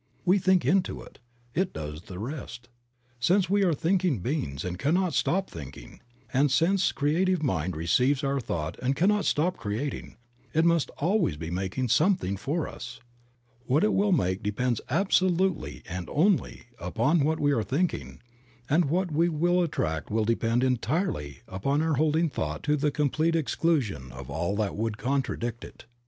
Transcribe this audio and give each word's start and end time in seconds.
We 0.25 0.39
think 0.39 0.65
into 0.65 1.03
it; 1.03 1.19
it 1.53 1.73
does 1.73 2.01
the 2.01 2.17
rest. 2.17 2.69
Since 3.19 3.51
we 3.51 3.61
are 3.61 3.75
thinking 3.75 4.17
beings 4.17 4.65
and 4.65 4.79
cannot 4.79 5.13
stop 5.13 5.47
thinking, 5.47 6.01
and 6.33 6.49
since 6.49 6.91
Creative 6.91 7.43
Mind 7.43 7.75
receives 7.75 8.23
our 8.23 8.39
thought 8.39 8.79
and 8.81 8.95
cannot 8.95 9.25
stop 9.25 9.57
creating, 9.57 10.17
it 10.55 10.65
must 10.65 10.89
always 10.97 11.37
be 11.37 11.51
making 11.51 11.89
something 11.89 12.35
for 12.35 12.67
us. 12.67 12.99
What 13.67 13.83
it 13.83 13.93
will 13.93 14.11
make 14.11 14.41
depends 14.41 14.81
absolutely 14.89 15.83
and 15.87 16.09
only 16.09 16.63
upon 16.79 17.19
what 17.19 17.39
we 17.39 17.51
are 17.51 17.61
thinking, 17.61 18.23
and 18.67 18.85
what 18.85 19.11
we 19.11 19.29
will 19.29 19.61
attract 19.61 20.09
will 20.09 20.25
depend 20.25 20.63
entirely 20.63 21.43
upon 21.47 21.83
our 21.83 21.93
holding 21.97 22.27
thought 22.27 22.63
to 22.63 22.75
the 22.75 22.89
complete 22.89 23.35
exclusion 23.35 24.11
of 24.11 24.31
all 24.31 24.55
that 24.55 24.75
would 24.75 24.97
contradict 24.97 25.63
it. 25.63 25.85